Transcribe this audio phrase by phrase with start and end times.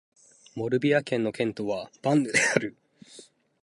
[0.55, 2.75] モルビアン県の県都はヴァンヌである